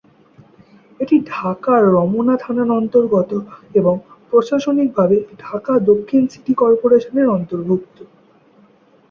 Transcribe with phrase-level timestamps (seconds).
[0.99, 3.31] এটি ঢাকার রমনা থানার অন্তর্গত
[3.75, 3.95] এবং
[4.29, 7.97] প্রশাসনিকভাবে ঢাকা দক্ষিণ সিটি কর্পোরেশনের অন্তর্ভুক্ত।